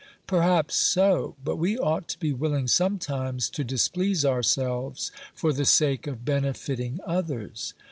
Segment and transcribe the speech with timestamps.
[0.25, 6.07] "Perhaps so; but we ought to be willing sometimes to displease ourselves, for the sake
[6.07, 7.75] of benefiting others.